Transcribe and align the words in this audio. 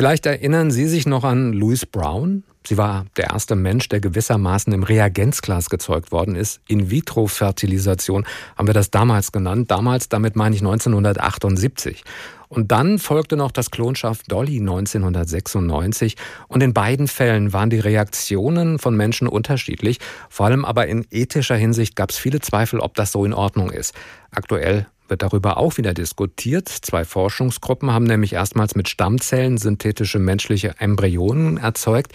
Vielleicht 0.00 0.24
erinnern 0.24 0.70
Sie 0.70 0.86
sich 0.86 1.04
noch 1.04 1.24
an 1.24 1.52
Louise 1.52 1.84
Brown? 1.84 2.42
Sie 2.66 2.78
war 2.78 3.04
der 3.18 3.32
erste 3.32 3.54
Mensch, 3.54 3.86
der 3.90 4.00
gewissermaßen 4.00 4.72
im 4.72 4.82
Reagenzglas 4.82 5.68
gezeugt 5.68 6.10
worden 6.10 6.36
ist. 6.36 6.62
In-vitro-Fertilisation 6.68 8.24
haben 8.56 8.66
wir 8.66 8.72
das 8.72 8.90
damals 8.90 9.30
genannt. 9.30 9.70
Damals, 9.70 10.08
damit 10.08 10.36
meine 10.36 10.54
ich 10.54 10.62
1978. 10.62 12.02
Und 12.48 12.72
dann 12.72 12.98
folgte 12.98 13.36
noch 13.36 13.50
das 13.50 13.70
Klonschaf 13.70 14.22
Dolly 14.22 14.60
1996. 14.60 16.16
Und 16.48 16.62
in 16.62 16.72
beiden 16.72 17.06
Fällen 17.06 17.52
waren 17.52 17.68
die 17.68 17.78
Reaktionen 17.78 18.78
von 18.78 18.96
Menschen 18.96 19.28
unterschiedlich. 19.28 19.98
Vor 20.30 20.46
allem 20.46 20.64
aber 20.64 20.86
in 20.86 21.06
ethischer 21.10 21.56
Hinsicht 21.56 21.94
gab 21.94 22.08
es 22.08 22.16
viele 22.16 22.40
Zweifel, 22.40 22.80
ob 22.80 22.94
das 22.94 23.12
so 23.12 23.26
in 23.26 23.34
Ordnung 23.34 23.70
ist. 23.70 23.94
Aktuell 24.30 24.86
wird 25.10 25.22
darüber 25.22 25.56
auch 25.56 25.76
wieder 25.76 25.92
diskutiert. 25.92 26.68
Zwei 26.68 27.04
Forschungsgruppen 27.04 27.92
haben 27.92 28.04
nämlich 28.04 28.32
erstmals 28.32 28.74
mit 28.74 28.88
Stammzellen 28.88 29.58
synthetische 29.58 30.18
menschliche 30.18 30.74
Embryonen 30.78 31.58
erzeugt. 31.58 32.12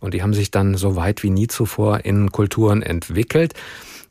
Und 0.00 0.14
die 0.14 0.22
haben 0.22 0.34
sich 0.34 0.50
dann 0.50 0.74
so 0.74 0.96
weit 0.96 1.22
wie 1.22 1.30
nie 1.30 1.48
zuvor 1.48 2.04
in 2.04 2.30
Kulturen 2.30 2.82
entwickelt. 2.82 3.54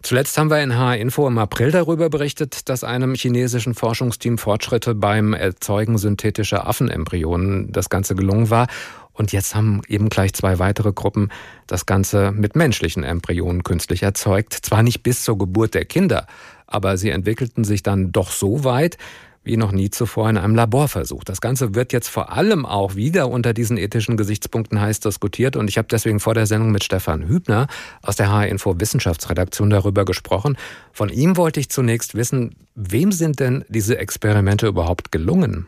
Zuletzt 0.03 0.37
haben 0.37 0.51
wir 0.51 0.61
in 0.61 0.77
H-Info 0.77 1.27
im 1.27 1.37
April 1.37 1.71
darüber 1.71 2.09
berichtet, 2.09 2.69
dass 2.69 2.83
einem 2.83 3.15
chinesischen 3.15 3.73
Forschungsteam 3.73 4.37
Fortschritte 4.37 4.93
beim 4.93 5.33
Erzeugen 5.33 5.97
synthetischer 5.97 6.67
Affenembryonen 6.67 7.71
das 7.71 7.89
Ganze 7.89 8.15
gelungen 8.15 8.49
war. 8.49 8.67
Und 9.17 9.31
jetzt 9.31 9.55
haben 9.55 9.81
eben 9.87 10.09
gleich 10.09 10.33
zwei 10.33 10.59
weitere 10.59 10.93
Gruppen 10.93 11.29
das 11.65 11.85
Ganze 11.85 12.31
mit 12.31 12.55
menschlichen 12.55 13.03
Embryonen 13.03 13.63
künstlich 13.63 14.03
erzeugt. 14.03 14.53
Zwar 14.53 14.83
nicht 14.83 15.01
bis 15.01 15.23
zur 15.23 15.37
Geburt 15.37 15.73
der 15.73 15.85
Kinder, 15.85 16.27
aber 16.67 16.97
sie 16.97 17.09
entwickelten 17.09 17.63
sich 17.63 17.81
dann 17.81 18.11
doch 18.11 18.31
so 18.31 18.63
weit, 18.63 18.97
wie 19.47 19.57
noch 19.57 19.71
nie 19.71 19.89
zuvor 19.89 20.29
in 20.29 20.37
einem 20.37 20.53
Laborversuch. 20.55 21.23
Das 21.23 21.41
Ganze 21.41 21.73
wird 21.73 21.93
jetzt 21.93 22.09
vor 22.09 22.31
allem 22.33 22.65
auch 22.65 22.95
wieder 22.95 23.29
unter 23.29 23.53
diesen 23.53 23.77
ethischen 23.77 24.17
Gesichtspunkten 24.17 24.79
heiß 24.79 24.99
diskutiert 24.99 25.55
und 25.55 25.69
ich 25.69 25.77
habe 25.77 25.87
deswegen 25.89 26.19
vor 26.19 26.35
der 26.35 26.45
Sendung 26.45 26.71
mit 26.71 26.83
Stefan 26.83 27.27
Hübner 27.27 27.67
aus 28.01 28.17
der 28.17 28.29
HR-Info 28.29 28.79
Wissenschaftsredaktion 28.79 29.69
darüber 29.69 30.05
gesprochen. 30.05 30.57
Von 30.91 31.09
ihm 31.09 31.37
wollte 31.37 31.59
ich 31.59 31.69
zunächst 31.69 32.13
wissen, 32.13 32.55
wem 32.75 33.11
sind 33.11 33.39
denn 33.39 33.65
diese 33.69 33.97
Experimente 33.97 34.67
überhaupt 34.67 35.11
gelungen? 35.11 35.67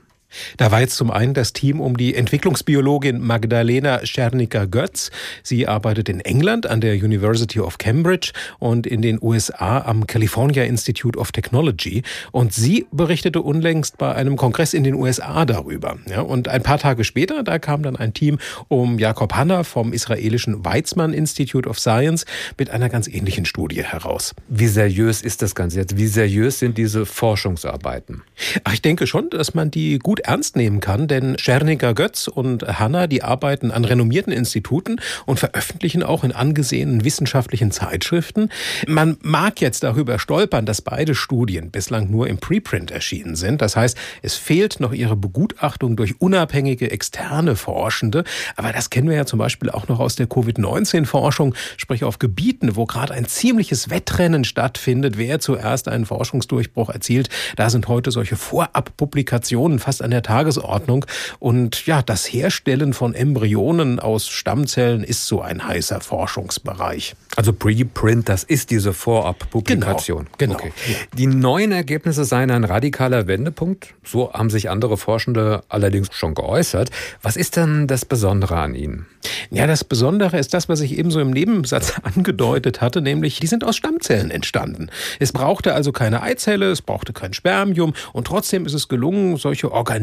Da 0.58 0.72
war 0.72 0.81
jetzt 0.81 0.95
zum 0.95 1.11
einen 1.11 1.33
das 1.33 1.53
Team 1.53 1.81
um 1.81 1.97
die 1.97 2.16
Entwicklungsbiologin 2.16 3.19
Magdalena 3.19 4.05
Scherniker-Götz. 4.05 5.11
Sie 5.44 5.67
arbeitet 5.67 6.09
in 6.09 6.19
England 6.19 6.67
an 6.67 6.81
der 6.81 6.94
University 6.95 7.59
of 7.59 7.77
Cambridge 7.77 8.31
und 8.59 8.85
in 8.85 9.02
den 9.02 9.19
USA 9.22 9.80
am 9.80 10.07
California 10.07 10.63
Institute 10.63 11.17
of 11.17 11.31
Technology. 11.31 12.03
Und 12.31 12.53
sie 12.53 12.85
berichtete 12.91 13.41
unlängst 13.41 13.97
bei 13.97 14.13
einem 14.13 14.35
Kongress 14.35 14.73
in 14.73 14.83
den 14.83 14.95
USA 14.95 15.45
darüber. 15.45 15.97
Ja, 16.09 16.22
und 16.22 16.47
ein 16.47 16.63
paar 16.63 16.77
Tage 16.77 17.03
später, 17.03 17.44
da 17.44 17.59
kam 17.59 17.83
dann 17.83 17.95
ein 17.95 18.13
Team 18.13 18.38
um 18.67 19.00
Jakob 19.00 19.33
Hanna 19.33 19.63
vom 19.63 19.94
israelischen 19.94 20.63
Weizmann 20.66 21.13
Institute 21.13 21.67
of 21.67 21.80
Science 21.80 22.25
mit 22.57 22.69
einer 22.69 22.89
ganz 22.89 23.07
ähnlichen 23.07 23.45
Studie 23.45 23.83
heraus. 23.83 24.35
Wie 24.47 24.67
seriös 24.67 25.22
ist 25.22 25.41
das 25.41 25.55
Ganze 25.55 25.80
jetzt? 25.80 25.97
Wie 25.97 26.07
seriös 26.07 26.59
sind 26.59 26.77
diese 26.77 27.05
Forschungsarbeiten? 27.05 28.22
Ach, 28.63 28.73
ich 28.73 28.81
denke 28.81 29.07
schon, 29.07 29.30
dass 29.30 29.53
man 29.53 29.72
die 29.72 30.00
gut 30.00 30.19
gut 30.20 30.28
ernst 30.28 30.56
nehmen 30.56 30.80
kann, 30.80 31.08
denn 31.08 31.38
Scherniger 31.38 31.94
Götz 31.94 32.28
und 32.28 32.80
Hanna, 32.80 33.08
die 33.08 33.23
arbeiten 33.23 33.72
an 33.72 33.86
renommierten 33.86 34.34
Instituten 34.34 35.00
und 35.25 35.39
veröffentlichen 35.39 36.03
auch 36.03 36.23
in 36.23 36.31
angesehenen 36.31 37.03
wissenschaftlichen 37.03 37.72
Zeitschriften. 37.72 38.50
Man 38.88 39.17
mag 39.22 39.62
jetzt 39.62 39.84
darüber 39.84 40.20
stolpern, 40.20 40.66
dass 40.66 40.81
beide 40.81 41.16
Studien 41.16 41.72
bislang 41.72 42.09
nur 42.09 42.28
im 42.28 42.38
Preprint 42.38 42.92
erschienen 42.92 43.36
sind. 43.36 43.62
Das 43.62 43.75
heißt, 43.75 43.97
es 44.22 44.36
fehlt 44.36 44.80
noch 44.80 44.94
ihre 44.94 45.16
Begutachtung 45.16 45.95
durch 45.95 46.20
unabhängige 46.20 46.92
externe 46.92 47.56
Forschende. 47.56 48.23
Aber 48.56 48.72
das 48.73 48.90
kennen 48.90 49.09
wir 49.09 49.16
ja 49.16 49.25
zum 49.25 49.40
Beispiel 49.40 49.70
auch 49.70 49.88
noch 49.88 50.00
aus 50.00 50.16
der 50.16 50.28
Covid-19-Forschung, 50.28 51.56
sprich 51.78 52.03
auf 52.03 52.20
Gebieten, 52.20 52.75
wo 52.75 52.86
gerade 52.86 53.14
ein 53.14 53.25
ziemliches 53.25 53.90
Wettrennen 53.90 54.44
stattfindet, 54.44 55.17
wer 55.17 55.40
zuerst 55.40 55.88
einen 55.88 56.06
Forschungsdurchbruch 56.06 56.90
erzielt. 56.90 57.29
Da 57.56 57.69
sind 57.69 57.88
heute 57.88 58.12
solche 58.12 58.35
Vorabpublikationen 58.35 59.79
fast 59.79 60.02
an 60.09 60.12
der 60.12 60.24
Tagesordnung. 60.24 61.06
Und 61.38 61.86
ja, 61.86 62.02
das 62.02 62.25
Herstellen 62.25 62.94
von 62.94 63.14
Embryonen 63.14 64.00
aus 64.00 64.28
Stammzellen 64.28 65.03
ist 65.03 65.28
so 65.28 65.42
ein 65.42 65.68
heißer 65.68 66.02
Forschungsbereich. 66.02 67.16
Also 67.36 67.53
Preprint, 67.53 68.28
das 68.28 68.44
ist 68.44 68.72
diese 68.72 68.92
Vorabpublikation. 68.92 70.28
Genau. 70.40 70.58
genau. 70.58 70.70
Okay. 70.70 70.74
Die 71.14 71.28
neuen 71.28 71.72
Ergebnisse 71.72 72.25
seien 72.25 72.50
ein 72.50 72.64
radikaler 72.64 73.28
Wendepunkt. 73.28 73.94
So 74.03 74.34
haben 74.34 74.50
sich 74.50 74.70
andere 74.70 74.97
Forschende 74.97 75.62
allerdings 75.70 76.08
schon 76.12 76.34
geäußert. 76.34 76.90
Was 77.22 77.38
ist 77.38 77.56
denn 77.56 77.86
das 77.86 78.06
Besondere 78.06 78.58
an 78.58 78.74
ihnen? 78.74 79.06
Ja, 79.52 79.68
das 79.68 79.84
Besondere 79.84 80.40
ist 80.40 80.53
das, 80.53 80.70
was 80.70 80.81
ich 80.81 80.97
eben 80.97 81.12
so 81.12 81.20
im 81.20 81.31
Nebensatz 81.31 81.94
angedeutet 82.03 82.81
hatte, 82.81 83.02
nämlich 83.02 83.40
die 83.40 83.47
sind 83.47 83.64
aus 83.64 83.78
Stammzellen 83.78 84.31
entstanden. 84.31 84.90
Es 85.20 85.31
brauchte 85.31 85.74
also 85.74 85.91
keine 85.91 86.22
Eizelle, 86.22 86.72
es 86.72 86.81
brauchte 86.81 87.14
kein 87.14 87.34
Spermium 87.34 87.94
und 88.14 88.28
trotzdem 88.28 88.66
ist 88.66 88.74
es 88.74 88.88
gelungen, 88.88 89.38
solche 89.38 89.72
Organismen, 89.72 89.98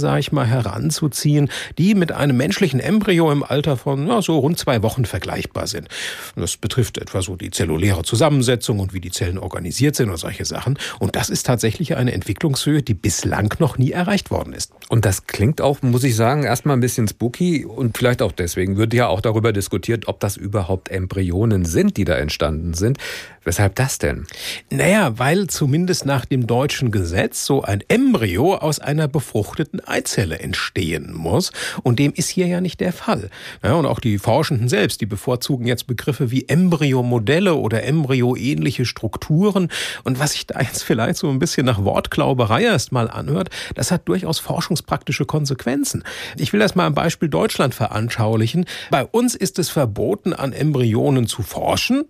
sage 0.00 0.20
ich 0.20 0.32
mal, 0.32 0.46
heranzuziehen, 0.46 1.50
die 1.78 1.94
mit 1.94 2.12
einem 2.12 2.36
menschlichen 2.36 2.80
Embryo 2.80 3.30
im 3.32 3.42
Alter 3.42 3.76
von 3.76 4.06
ja, 4.06 4.22
so 4.22 4.38
rund 4.38 4.58
zwei 4.58 4.82
Wochen 4.82 5.04
vergleichbar 5.04 5.66
sind. 5.66 5.88
Das 6.36 6.56
betrifft 6.56 6.98
etwa 6.98 7.22
so 7.22 7.36
die 7.36 7.50
zelluläre 7.50 8.02
Zusammensetzung 8.02 8.78
und 8.78 8.92
wie 8.92 9.00
die 9.00 9.10
Zellen 9.10 9.38
organisiert 9.38 9.96
sind 9.96 10.10
und 10.10 10.16
solche 10.16 10.44
Sachen. 10.44 10.78
Und 10.98 11.16
das 11.16 11.30
ist 11.30 11.46
tatsächlich 11.46 11.96
eine 11.96 12.12
Entwicklungshöhe, 12.12 12.82
die 12.82 12.94
bislang 12.94 13.54
noch 13.58 13.78
nie 13.78 13.90
erreicht 13.90 14.30
worden 14.30 14.52
ist. 14.52 14.72
Und 14.88 15.04
das 15.04 15.26
klingt 15.26 15.60
auch, 15.60 15.82
muss 15.82 16.04
ich 16.04 16.16
sagen, 16.16 16.44
erstmal 16.44 16.76
ein 16.76 16.80
bisschen 16.80 17.08
spooky 17.08 17.64
und 17.64 17.96
vielleicht 17.96 18.22
auch 18.22 18.32
deswegen 18.32 18.76
wird 18.76 18.94
ja 18.94 19.08
auch 19.08 19.20
darüber 19.20 19.52
diskutiert, 19.52 20.08
ob 20.08 20.20
das 20.20 20.36
überhaupt 20.36 20.88
Embryonen 20.88 21.64
sind, 21.64 21.96
die 21.96 22.04
da 22.04 22.16
entstanden 22.16 22.74
sind. 22.74 22.98
Weshalb 23.44 23.74
das 23.76 23.98
denn? 23.98 24.26
Naja, 24.70 25.18
weil 25.18 25.46
zumindest 25.46 26.04
nach 26.04 26.26
dem 26.26 26.46
deutschen 26.46 26.90
Gesetz 26.90 27.46
so 27.46 27.62
ein 27.62 27.82
Embryo 27.88 28.54
aus 28.54 28.80
einer 28.80 29.08
befruchteten 29.08 29.39
Eizelle 29.86 30.38
entstehen 30.38 31.12
muss. 31.14 31.52
Und 31.82 31.98
dem 31.98 32.12
ist 32.14 32.28
hier 32.28 32.46
ja 32.46 32.60
nicht 32.60 32.80
der 32.80 32.92
Fall. 32.92 33.30
Ja, 33.62 33.74
und 33.74 33.86
auch 33.86 34.00
die 34.00 34.18
Forschenden 34.18 34.68
selbst, 34.68 35.00
die 35.00 35.06
bevorzugen 35.06 35.66
jetzt 35.66 35.86
Begriffe 35.86 36.30
wie 36.30 36.48
Embryomodelle 36.48 37.54
oder 37.54 37.82
embryoähnliche 37.82 38.84
Strukturen. 38.84 39.68
Und 40.04 40.18
was 40.18 40.32
sich 40.32 40.46
da 40.46 40.60
jetzt 40.60 40.82
vielleicht 40.82 41.16
so 41.16 41.28
ein 41.28 41.38
bisschen 41.38 41.66
nach 41.66 41.84
Wortklauberei 41.84 42.62
erst 42.62 42.92
mal 42.92 43.10
anhört, 43.10 43.50
das 43.74 43.90
hat 43.90 44.08
durchaus 44.08 44.38
forschungspraktische 44.38 45.24
Konsequenzen. 45.24 46.04
Ich 46.36 46.52
will 46.52 46.60
das 46.60 46.74
mal 46.74 46.86
am 46.86 46.94
Beispiel 46.94 47.28
Deutschland 47.28 47.74
veranschaulichen. 47.74 48.66
Bei 48.90 49.04
uns 49.04 49.34
ist 49.34 49.58
es 49.58 49.70
verboten, 49.70 50.32
an 50.32 50.52
Embryonen 50.52 51.26
zu 51.26 51.42
forschen. 51.42 52.04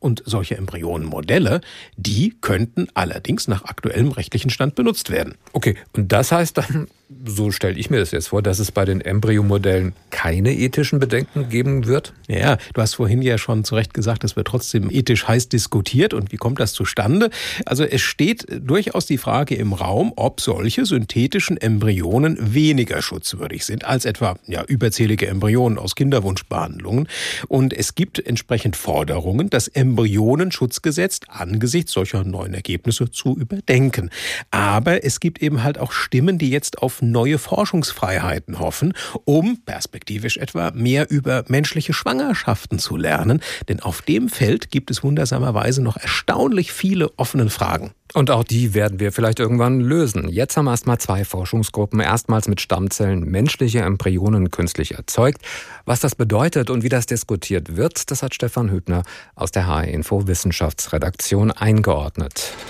Und 0.00 0.22
solche 0.26 0.56
Embryonenmodelle, 0.56 1.60
die 1.96 2.34
könnten 2.40 2.88
allerdings 2.94 3.48
nach 3.48 3.64
aktuellem 3.64 4.10
rechtlichen 4.12 4.50
Stand 4.50 4.74
benutzt 4.74 5.10
werden. 5.10 5.36
Okay, 5.52 5.76
und 5.92 6.10
das 6.10 6.32
heißt 6.32 6.58
dann, 6.58 6.88
so 7.24 7.50
stelle 7.50 7.78
ich 7.78 7.90
mir 7.90 7.98
das 7.98 8.12
jetzt 8.12 8.28
vor, 8.28 8.42
dass 8.42 8.58
es 8.58 8.70
bei 8.70 8.84
den 8.84 9.00
Embryomodellen 9.00 9.94
keine 10.10 10.54
ethischen 10.54 11.00
Bedenken 11.00 11.48
geben 11.48 11.86
wird? 11.86 12.12
Ja, 12.28 12.56
du 12.72 12.80
hast 12.80 12.94
vorhin 12.94 13.20
ja 13.20 13.36
schon 13.36 13.64
zu 13.64 13.74
Recht 13.74 13.94
gesagt, 13.94 14.22
es 14.22 14.36
wird 14.36 14.46
trotzdem 14.46 14.90
ethisch 14.90 15.26
heiß 15.26 15.48
diskutiert. 15.48 16.14
Und 16.14 16.30
wie 16.32 16.36
kommt 16.36 16.60
das 16.60 16.72
zustande? 16.72 17.30
Also 17.66 17.84
es 17.84 18.00
steht 18.00 18.46
durchaus 18.50 19.06
die 19.06 19.18
Frage 19.18 19.56
im 19.56 19.72
Raum, 19.72 20.12
ob 20.16 20.40
solche 20.40 20.86
synthetischen 20.86 21.56
Embryonen 21.56 22.54
weniger 22.54 23.02
schutzwürdig 23.02 23.64
sind 23.64 23.84
als 23.84 24.04
etwa 24.04 24.38
ja, 24.46 24.62
überzählige 24.64 25.26
Embryonen 25.26 25.78
aus 25.78 25.96
Kinderwunschbehandlungen. 25.96 27.08
Und 27.48 27.72
es 27.72 27.96
gibt 27.96 28.24
entsprechend 28.24 28.76
Forderungen, 28.76 29.50
das 29.50 29.66
Embryonenschutzgesetz 29.68 31.20
angesichts 31.26 31.92
solcher 31.92 32.22
neuen 32.22 32.54
Ergebnisse 32.54 33.10
zu 33.10 33.36
überdenken. 33.36 34.10
Aber 34.52 35.04
es 35.04 35.18
gibt 35.18 35.42
eben 35.42 35.64
halt 35.64 35.78
auch 35.78 35.90
Stimmen, 35.90 36.38
die 36.38 36.50
jetzt 36.50 36.82
neue 37.02 37.38
Forschungsfreiheiten 37.38 38.58
hoffen, 38.58 38.94
um 39.24 39.58
perspektivisch 39.64 40.36
etwa 40.36 40.70
mehr 40.72 41.10
über 41.10 41.44
menschliche 41.48 41.92
Schwangerschaften 41.92 42.78
zu 42.78 42.96
lernen. 42.96 43.40
Denn 43.68 43.80
auf 43.80 44.02
dem 44.02 44.28
Feld 44.28 44.70
gibt 44.70 44.90
es 44.90 45.02
wundersamerweise 45.02 45.82
noch 45.82 45.96
erstaunlich 45.96 46.72
viele 46.72 47.10
offene 47.18 47.50
Fragen. 47.50 47.92
Und 48.12 48.30
auch 48.30 48.42
die 48.42 48.74
werden 48.74 48.98
wir 48.98 49.12
vielleicht 49.12 49.38
irgendwann 49.38 49.80
lösen. 49.80 50.28
Jetzt 50.28 50.56
haben 50.56 50.66
erstmal 50.66 50.98
zwei 50.98 51.24
Forschungsgruppen 51.24 52.00
erstmals 52.00 52.48
mit 52.48 52.60
Stammzellen 52.60 53.20
menschliche 53.20 53.80
Embryonen 53.80 54.50
künstlich 54.50 54.94
erzeugt. 54.94 55.42
Was 55.84 56.00
das 56.00 56.16
bedeutet 56.16 56.70
und 56.70 56.82
wie 56.82 56.88
das 56.88 57.06
diskutiert 57.06 57.76
wird, 57.76 58.10
das 58.10 58.22
hat 58.22 58.34
Stefan 58.34 58.70
Hübner 58.70 59.04
aus 59.36 59.52
der 59.52 59.66
HR 59.66 59.86
Info 59.86 60.26
Wissenschaftsredaktion 60.26 61.52
eingeordnet. 61.52 62.56